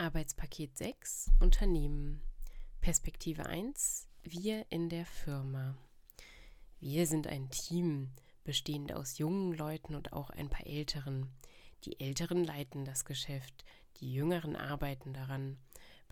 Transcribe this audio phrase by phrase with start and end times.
[0.00, 2.22] Arbeitspaket 6 Unternehmen.
[2.80, 5.76] Perspektive 1 Wir in der Firma.
[6.78, 8.12] Wir sind ein Team,
[8.44, 11.28] bestehend aus jungen Leuten und auch ein paar älteren.
[11.82, 13.64] Die Älteren leiten das Geschäft,
[13.96, 15.58] die Jüngeren arbeiten daran.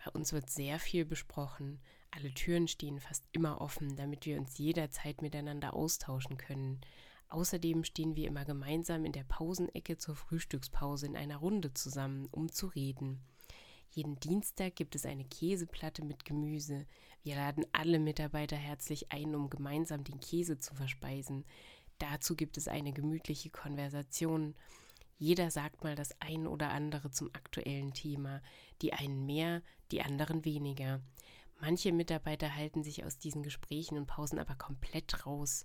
[0.05, 1.81] Bei uns wird sehr viel besprochen.
[2.11, 6.81] Alle Türen stehen fast immer offen, damit wir uns jederzeit miteinander austauschen können.
[7.29, 12.51] Außerdem stehen wir immer gemeinsam in der Pausenecke zur Frühstückspause in einer Runde zusammen, um
[12.51, 13.25] zu reden.
[13.97, 16.85] Jeden Dienstag gibt es eine Käseplatte mit Gemüse.
[17.23, 21.47] Wir laden alle Mitarbeiter herzlich ein, um gemeinsam den Käse zu verspeisen.
[21.99, 24.55] Dazu gibt es eine gemütliche Konversation.
[25.19, 28.43] Jeder sagt mal das ein oder andere zum aktuellen Thema,
[28.83, 31.01] die einen mehr, die anderen weniger.
[31.59, 35.65] Manche Mitarbeiter halten sich aus diesen Gesprächen und Pausen aber komplett raus.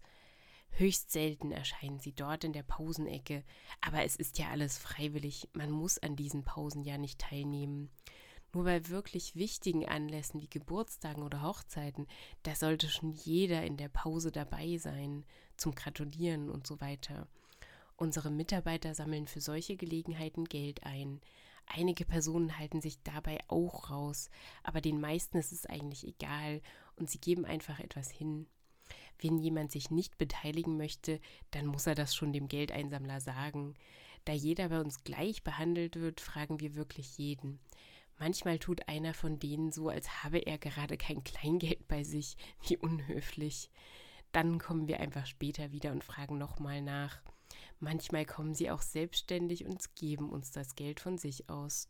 [0.70, 3.44] Höchst selten erscheinen sie dort in der Pausenecke,
[3.82, 7.90] aber es ist ja alles freiwillig, man muss an diesen Pausen ja nicht teilnehmen.
[8.54, 12.08] Nur bei wirklich wichtigen Anlässen wie Geburtstagen oder Hochzeiten,
[12.44, 15.24] da sollte schon jeder in der Pause dabei sein,
[15.56, 17.28] zum Gratulieren und so weiter.
[17.96, 21.22] Unsere Mitarbeiter sammeln für solche Gelegenheiten Geld ein.
[21.68, 24.30] Einige Personen halten sich dabei auch raus,
[24.64, 26.62] aber den meisten ist es eigentlich egal
[26.96, 28.48] und sie geben einfach etwas hin.
[29.20, 33.76] Wenn jemand sich nicht beteiligen möchte, dann muss er das schon dem Geldeinsammler sagen.
[34.26, 37.60] Da jeder bei uns gleich behandelt wird, fragen wir wirklich jeden.
[38.22, 42.38] Manchmal tut einer von denen so, als habe er gerade kein Kleingeld bei sich.
[42.68, 43.72] Wie unhöflich.
[44.32, 47.20] Dann kommen wir einfach später wieder und fragen nochmal nach.
[47.80, 51.88] Manchmal kommen sie auch selbstständig und geben uns das Geld von sich aus.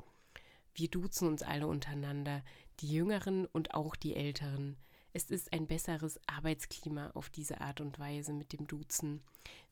[0.73, 2.45] Wir duzen uns alle untereinander,
[2.79, 4.77] die Jüngeren und auch die Älteren.
[5.11, 9.21] Es ist ein besseres Arbeitsklima auf diese Art und Weise mit dem Duzen.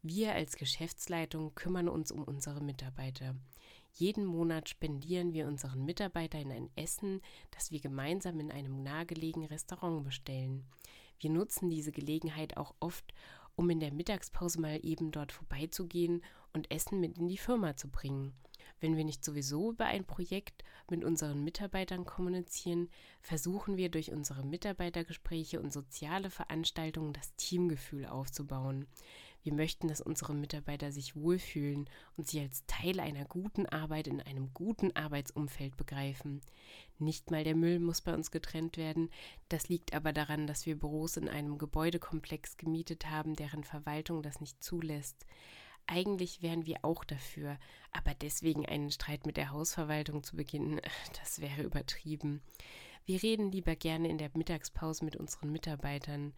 [0.02, 3.36] Wir als Geschäftsleitung kümmern uns um unsere Mitarbeiter.
[3.94, 10.04] Jeden Monat spendieren wir unseren Mitarbeitern ein Essen, das wir gemeinsam in einem nahegelegenen Restaurant
[10.04, 10.66] bestellen.
[11.20, 13.14] Wir nutzen diese Gelegenheit auch oft,
[13.56, 16.24] um in der Mittagspause mal eben dort vorbeizugehen
[16.54, 18.34] und Essen mit in die Firma zu bringen.
[18.80, 22.90] Wenn wir nicht sowieso über ein Projekt mit unseren Mitarbeitern kommunizieren,
[23.22, 28.88] versuchen wir durch unsere Mitarbeitergespräche und soziale Veranstaltungen das Teamgefühl aufzubauen.
[29.44, 34.22] Wir möchten, dass unsere Mitarbeiter sich wohlfühlen und sich als Teil einer guten Arbeit in
[34.22, 36.42] einem guten Arbeitsumfeld begreifen.
[36.98, 39.10] Nicht mal der Müll muss bei uns getrennt werden.
[39.48, 44.42] Das liegt aber daran, dass wir Büros in einem Gebäudekomplex gemietet haben, deren Verwaltung das
[44.42, 45.26] nicht zulässt.
[45.88, 47.58] Eigentlich wären wir auch dafür,
[47.92, 50.82] aber deswegen einen Streit mit der Hausverwaltung zu beginnen,
[51.20, 52.42] das wäre übertrieben.
[53.06, 56.34] Wir reden lieber gerne in der Mittagspause mit unseren Mitarbeitern.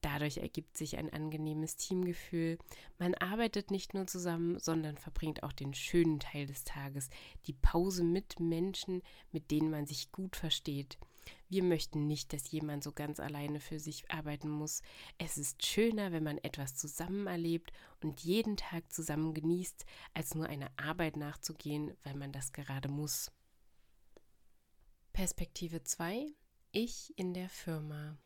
[0.00, 2.58] Dadurch ergibt sich ein angenehmes Teamgefühl.
[2.98, 7.08] Man arbeitet nicht nur zusammen, sondern verbringt auch den schönen Teil des Tages,
[7.46, 9.02] die Pause mit Menschen,
[9.32, 10.98] mit denen man sich gut versteht.
[11.48, 14.82] Wir möchten nicht, dass jemand so ganz alleine für sich arbeiten muss.
[15.18, 20.46] Es ist schöner, wenn man etwas zusammen erlebt und jeden Tag zusammen genießt, als nur
[20.46, 23.30] einer Arbeit nachzugehen, weil man das gerade muss.
[25.12, 26.26] Perspektive 2
[26.72, 28.18] Ich in der Firma.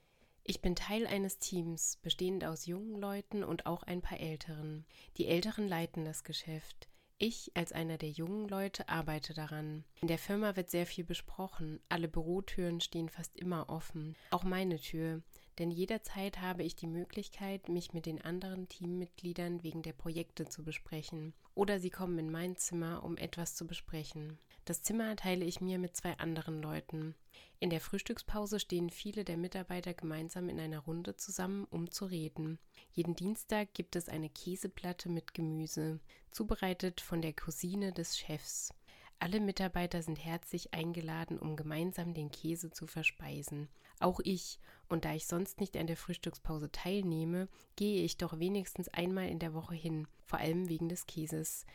[0.51, 4.85] Ich bin Teil eines Teams, bestehend aus jungen Leuten und auch ein paar älteren.
[5.17, 6.89] Die Älteren leiten das Geschäft.
[7.19, 9.85] Ich als einer der jungen Leute arbeite daran.
[10.01, 11.79] In der Firma wird sehr viel besprochen.
[11.89, 14.17] Alle Bürotüren stehen fast immer offen.
[14.33, 15.23] Auch meine Tür.
[15.61, 20.65] Denn jederzeit habe ich die Möglichkeit, mich mit den anderen Teammitgliedern wegen der Projekte zu
[20.65, 21.33] besprechen.
[21.55, 24.37] Oder sie kommen in mein Zimmer, um etwas zu besprechen.
[24.65, 27.15] Das Zimmer teile ich mir mit zwei anderen Leuten.
[27.59, 32.59] In der Frühstückspause stehen viele der Mitarbeiter gemeinsam in einer Runde zusammen, um zu reden.
[32.93, 36.01] Jeden Dienstag gibt es eine Käseplatte mit Gemüse,
[36.31, 38.73] zubereitet von der Cousine des Chefs.
[39.19, 43.69] Alle Mitarbeiter sind herzlich eingeladen, um gemeinsam den Käse zu verspeisen.
[43.99, 48.89] Auch ich, und da ich sonst nicht an der Frühstückspause teilnehme, gehe ich doch wenigstens
[48.89, 51.67] einmal in der Woche hin, vor allem wegen des Käses.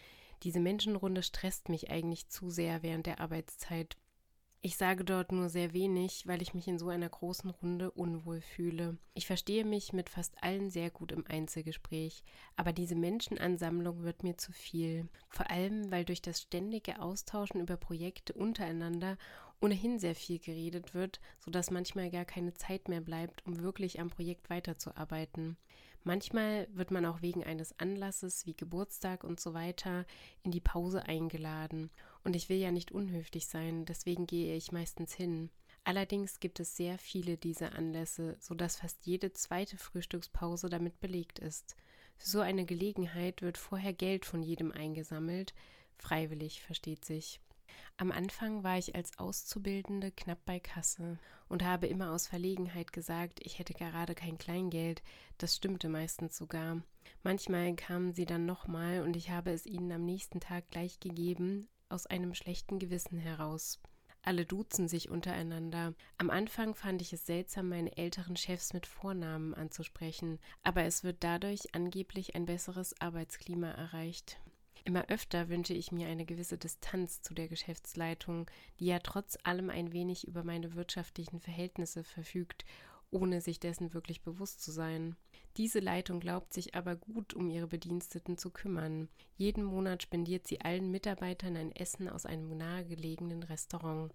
[0.45, 3.97] Diese Menschenrunde stresst mich eigentlich zu sehr während der Arbeitszeit.
[4.61, 8.41] Ich sage dort nur sehr wenig, weil ich mich in so einer großen Runde unwohl
[8.41, 8.99] fühle.
[9.15, 12.23] Ich verstehe mich mit fast allen sehr gut im Einzelgespräch,
[12.55, 15.09] aber diese Menschenansammlung wird mir zu viel.
[15.29, 19.17] Vor allem, weil durch das ständige Austauschen über Projekte untereinander
[19.61, 24.11] ohnehin sehr viel geredet wird, sodass manchmal gar keine Zeit mehr bleibt, um wirklich am
[24.11, 25.57] Projekt weiterzuarbeiten.
[26.07, 30.05] Manchmal wird man auch wegen eines Anlasses wie Geburtstag und so weiter
[30.43, 31.89] in die Pause eingeladen.
[32.23, 35.49] Und ich will ja nicht unhöflich sein, deswegen gehe ich meistens hin.
[35.83, 41.75] Allerdings gibt es sehr viele dieser Anlässe, sodass fast jede zweite Frühstückspause damit belegt ist.
[42.17, 45.55] Für so eine Gelegenheit wird vorher Geld von jedem eingesammelt,
[45.97, 47.39] freiwillig versteht sich.
[47.97, 51.17] Am Anfang war ich als Auszubildende knapp bei Kasse
[51.47, 55.01] und habe immer aus Verlegenheit gesagt, ich hätte gerade kein Kleingeld.
[55.37, 56.81] Das stimmte meistens sogar.
[57.23, 61.67] Manchmal kamen sie dann nochmal und ich habe es ihnen am nächsten Tag gleich gegeben,
[61.89, 63.79] aus einem schlechten Gewissen heraus.
[64.25, 65.93] Alle duzen sich untereinander.
[66.17, 71.23] Am Anfang fand ich es seltsam, meine älteren Chefs mit Vornamen anzusprechen, aber es wird
[71.23, 74.39] dadurch angeblich ein besseres Arbeitsklima erreicht.
[74.85, 78.49] Immer öfter wünsche ich mir eine gewisse Distanz zu der Geschäftsleitung,
[78.79, 82.65] die ja trotz allem ein wenig über meine wirtschaftlichen Verhältnisse verfügt,
[83.09, 85.15] ohne sich dessen wirklich bewusst zu sein.
[85.57, 89.09] Diese Leitung glaubt sich aber gut um ihre Bediensteten zu kümmern.
[89.37, 94.13] Jeden Monat spendiert sie allen Mitarbeitern ein Essen aus einem nahegelegenen Restaurant.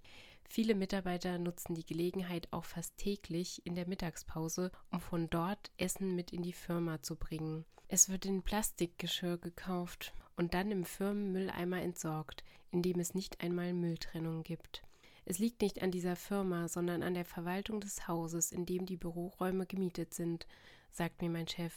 [0.49, 6.15] Viele Mitarbeiter nutzen die Gelegenheit auch fast täglich in der Mittagspause, um von dort Essen
[6.15, 7.65] mit in die Firma zu bringen.
[7.89, 14.43] Es wird in Plastikgeschirr gekauft und dann im Firmenmülleimer entsorgt, indem es nicht einmal Mülltrennung
[14.43, 14.83] gibt.
[15.27, 18.97] Es liegt nicht an dieser Firma, sondern an der Verwaltung des Hauses, in dem die
[18.97, 20.47] Büroräume gemietet sind,
[20.93, 21.75] sagt mir mein Chef.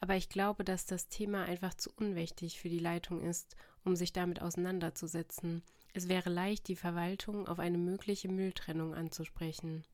[0.00, 3.54] Aber ich glaube, dass das Thema einfach zu unwichtig für die Leitung ist,
[3.84, 5.62] um sich damit auseinanderzusetzen.
[5.94, 9.84] Es wäre leicht, die Verwaltung auf eine mögliche Mülltrennung anzusprechen.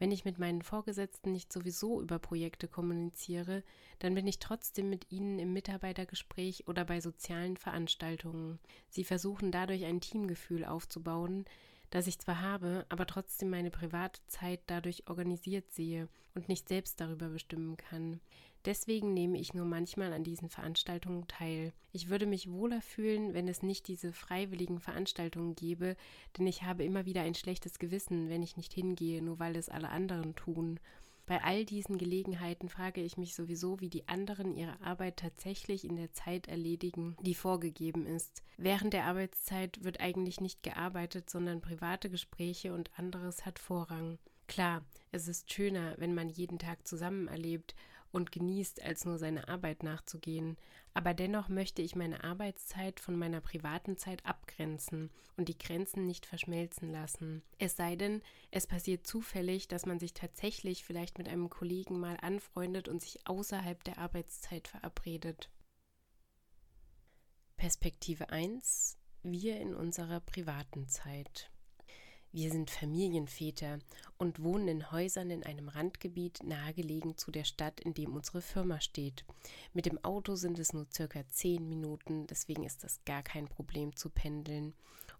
[0.00, 3.62] Wenn ich mit meinen Vorgesetzten nicht sowieso über Projekte kommuniziere,
[3.98, 8.58] dann bin ich trotzdem mit ihnen im Mitarbeitergespräch oder bei sozialen Veranstaltungen.
[8.88, 11.44] Sie versuchen dadurch ein Teamgefühl aufzubauen,
[11.90, 17.00] das ich zwar habe, aber trotzdem meine private Zeit dadurch organisiert sehe und nicht selbst
[17.00, 18.20] darüber bestimmen kann.
[18.66, 21.72] Deswegen nehme ich nur manchmal an diesen Veranstaltungen teil.
[21.92, 25.96] Ich würde mich wohler fühlen, wenn es nicht diese freiwilligen Veranstaltungen gäbe,
[26.36, 29.70] denn ich habe immer wieder ein schlechtes Gewissen, wenn ich nicht hingehe, nur weil es
[29.70, 30.78] alle anderen tun.
[31.30, 35.94] Bei all diesen Gelegenheiten frage ich mich sowieso, wie die anderen ihre Arbeit tatsächlich in
[35.94, 38.42] der Zeit erledigen, die vorgegeben ist.
[38.56, 44.18] Während der Arbeitszeit wird eigentlich nicht gearbeitet, sondern private Gespräche und anderes hat Vorrang.
[44.48, 47.76] Klar, es ist schöner, wenn man jeden Tag zusammen erlebt
[48.10, 50.56] und genießt, als nur seiner Arbeit nachzugehen.
[50.92, 56.26] Aber dennoch möchte ich meine Arbeitszeit von meiner privaten Zeit abgrenzen und die Grenzen nicht
[56.26, 57.42] verschmelzen lassen.
[57.58, 62.16] Es sei denn, es passiert zufällig, dass man sich tatsächlich vielleicht mit einem Kollegen mal
[62.20, 65.48] anfreundet und sich außerhalb der Arbeitszeit verabredet.
[67.56, 71.49] Perspektive 1 Wir in unserer privaten Zeit.
[72.32, 73.80] Wir sind Familienväter
[74.16, 78.80] und wohnen in Häusern in einem Randgebiet nahegelegen zu der Stadt, in dem unsere Firma
[78.80, 79.24] steht.
[79.74, 83.96] Mit dem Auto sind es nur circa zehn Minuten, deswegen ist das gar kein Problem
[83.96, 84.74] zu pendeln.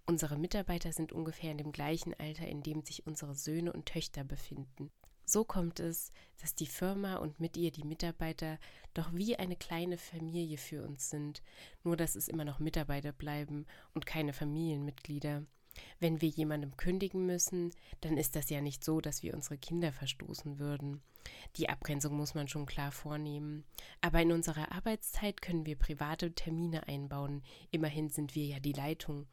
[0.07, 4.23] Unsere Mitarbeiter sind ungefähr in dem gleichen Alter, in dem sich unsere Söhne und Töchter
[4.23, 4.93] befinden.
[5.25, 8.61] So kommt es, dass die Firma und mit ihr die Mitarbeiter
[8.95, 11.43] doch wie eine kleine Familie für uns sind,
[11.83, 15.45] nur dass es immer noch Mitarbeiter bleiben und keine Familienmitglieder.
[15.99, 19.93] Wenn wir jemandem kündigen müssen, dann ist das ja nicht so, dass wir unsere Kinder
[19.93, 21.03] verstoßen würden.
[21.57, 23.65] Die Abgrenzung muss man schon klar vornehmen.
[24.01, 27.43] Aber in unserer Arbeitszeit können wir private Termine einbauen.
[27.71, 29.27] Immerhin sind wir ja die Leitung.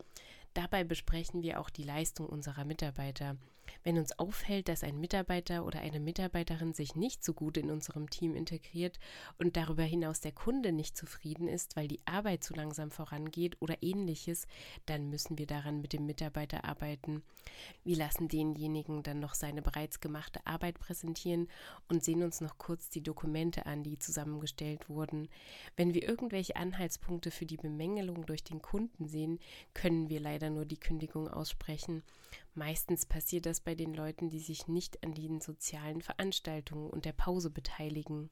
[0.53, 3.37] Dabei besprechen wir auch die Leistung unserer Mitarbeiter.
[3.83, 8.09] Wenn uns auffällt, dass ein Mitarbeiter oder eine Mitarbeiterin sich nicht so gut in unserem
[8.09, 8.99] Team integriert
[9.37, 13.81] und darüber hinaus der Kunde nicht zufrieden ist, weil die Arbeit zu langsam vorangeht oder
[13.81, 14.47] ähnliches,
[14.85, 17.23] dann müssen wir daran mit dem Mitarbeiter arbeiten.
[17.83, 21.47] Wir lassen denjenigen dann noch seine bereits gemachte Arbeit präsentieren
[21.87, 25.29] und sehen uns noch kurz die Dokumente an, die zusammengestellt wurden.
[25.75, 29.39] Wenn wir irgendwelche Anhaltspunkte für die Bemängelung durch den Kunden sehen,
[29.73, 32.03] können wir leider nur die Kündigung aussprechen.
[32.57, 37.11] Meistens passiert das bei den Leuten, die sich nicht an den sozialen Veranstaltungen und der
[37.13, 38.31] Pause beteiligen.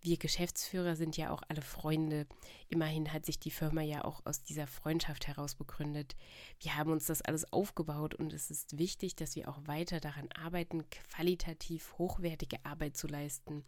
[0.00, 2.26] Wir Geschäftsführer sind ja auch alle Freunde.
[2.70, 6.16] Immerhin hat sich die Firma ja auch aus dieser Freundschaft heraus begründet.
[6.60, 10.32] Wir haben uns das alles aufgebaut und es ist wichtig, dass wir auch weiter daran
[10.32, 13.66] arbeiten, qualitativ hochwertige Arbeit zu leisten.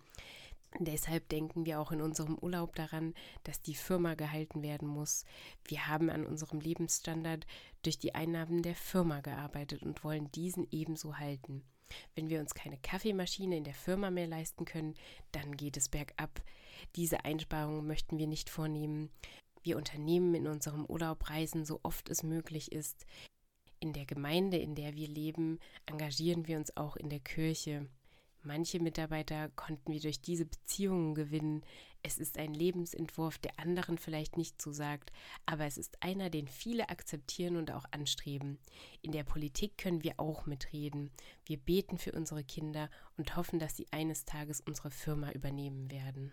[0.80, 3.14] Deshalb denken wir auch in unserem Urlaub daran,
[3.44, 5.24] dass die Firma gehalten werden muss.
[5.64, 7.46] Wir haben an unserem Lebensstandard
[7.82, 11.62] durch die Einnahmen der Firma gearbeitet und wollen diesen ebenso halten.
[12.16, 14.94] Wenn wir uns keine Kaffeemaschine in der Firma mehr leisten können,
[15.30, 16.42] dann geht es bergab.
[16.96, 19.10] Diese Einsparungen möchten wir nicht vornehmen.
[19.62, 23.06] Wir unternehmen in unserem Urlaub Reisen so oft es möglich ist.
[23.78, 27.86] In der Gemeinde, in der wir leben, engagieren wir uns auch in der Kirche.
[28.46, 31.64] Manche Mitarbeiter konnten wir durch diese Beziehungen gewinnen.
[32.02, 35.12] Es ist ein Lebensentwurf, der anderen vielleicht nicht zusagt,
[35.46, 38.58] aber es ist einer, den viele akzeptieren und auch anstreben.
[39.00, 41.10] In der Politik können wir auch mitreden.
[41.46, 46.30] Wir beten für unsere Kinder und hoffen, dass sie eines Tages unsere Firma übernehmen werden.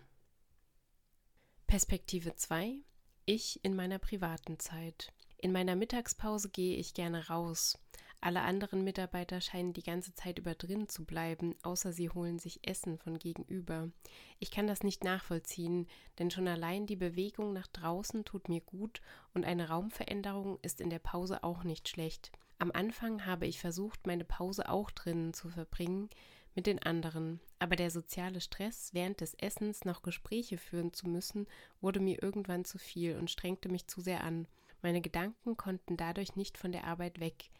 [1.66, 2.76] Perspektive 2
[3.24, 5.14] Ich in meiner privaten Zeit.
[5.38, 7.78] In meiner Mittagspause gehe ich gerne raus.
[8.24, 12.60] Alle anderen Mitarbeiter scheinen die ganze Zeit über drin zu bleiben, außer sie holen sich
[12.62, 13.90] Essen von gegenüber.
[14.38, 15.88] Ich kann das nicht nachvollziehen,
[16.20, 19.00] denn schon allein die Bewegung nach draußen tut mir gut
[19.34, 22.30] und eine Raumveränderung ist in der Pause auch nicht schlecht.
[22.60, 26.08] Am Anfang habe ich versucht, meine Pause auch drinnen zu verbringen
[26.54, 31.48] mit den anderen, aber der soziale Stress, während des Essens noch Gespräche führen zu müssen,
[31.80, 34.46] wurde mir irgendwann zu viel und strengte mich zu sehr an.
[34.80, 37.50] Meine Gedanken konnten dadurch nicht von der Arbeit weg.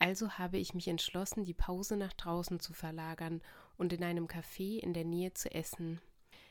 [0.00, 3.42] Also habe ich mich entschlossen, die Pause nach draußen zu verlagern
[3.76, 6.00] und in einem Café in der Nähe zu essen.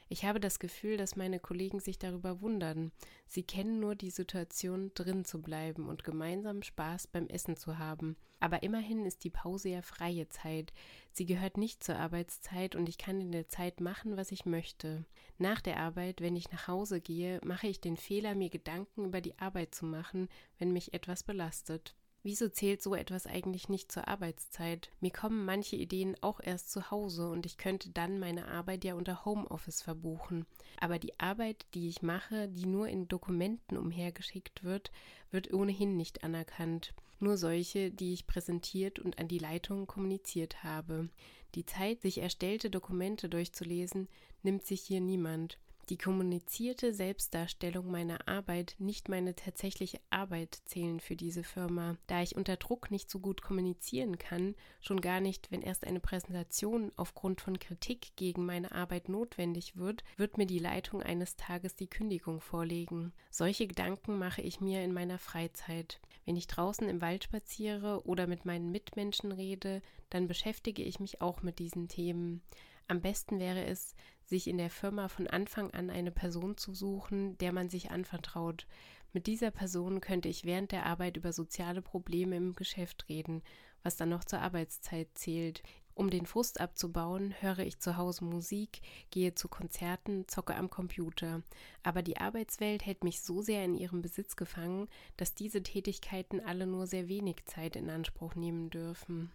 [0.07, 2.91] Ich habe das Gefühl, dass meine Kollegen sich darüber wundern.
[3.27, 8.17] Sie kennen nur die Situation, drin zu bleiben und gemeinsam Spaß beim Essen zu haben.
[8.39, 10.71] Aber immerhin ist die Pause ja freie Zeit.
[11.11, 15.05] Sie gehört nicht zur Arbeitszeit und ich kann in der Zeit machen, was ich möchte.
[15.39, 19.21] Nach der Arbeit, wenn ich nach Hause gehe, mache ich den Fehler, mir Gedanken über
[19.21, 20.27] die Arbeit zu machen,
[20.59, 21.95] wenn mich etwas belastet.
[22.21, 24.89] Wieso zählt so etwas eigentlich nicht zur Arbeitszeit?
[24.99, 28.95] Mir kommen manche Ideen auch erst zu Hause und ich könnte dann meine Arbeit ja
[28.95, 30.45] unter Homeoffice verbuchen.
[30.81, 34.91] Aber die Arbeit, die ich mache, die nur in Dokumenten umhergeschickt wird,
[35.31, 36.93] wird ohnehin nicht anerkannt.
[37.21, 41.09] Nur solche, die ich präsentiert und an die Leitung kommuniziert habe.
[41.55, 44.09] Die Zeit, sich erstellte Dokumente durchzulesen,
[44.43, 45.57] nimmt sich hier niemand
[45.89, 51.97] die kommunizierte Selbstdarstellung meiner Arbeit nicht meine tatsächliche Arbeit zählen für diese Firma.
[52.05, 55.99] Da ich unter Druck nicht so gut kommunizieren kann, schon gar nicht, wenn erst eine
[55.99, 61.75] Präsentation aufgrund von Kritik gegen meine Arbeit notwendig wird, wird mir die Leitung eines Tages
[61.75, 63.11] die Kündigung vorlegen.
[63.31, 65.99] Solche Gedanken mache ich mir in meiner Freizeit.
[66.25, 69.81] Wenn ich draußen im Wald spaziere oder mit meinen Mitmenschen rede,
[70.11, 72.43] dann beschäftige ich mich auch mit diesen Themen.
[72.89, 77.37] Am besten wäre es, sich in der Firma von Anfang an eine Person zu suchen,
[77.37, 78.65] der man sich anvertraut.
[79.13, 83.43] Mit dieser Person könnte ich während der Arbeit über soziale Probleme im Geschäft reden,
[83.83, 85.61] was dann noch zur Arbeitszeit zählt.
[85.93, 88.81] Um den Frust abzubauen, höre ich zu Hause Musik,
[89.11, 91.43] gehe zu Konzerten, zocke am Computer.
[91.83, 96.65] Aber die Arbeitswelt hält mich so sehr in ihrem Besitz gefangen, dass diese Tätigkeiten alle
[96.65, 99.31] nur sehr wenig Zeit in Anspruch nehmen dürfen.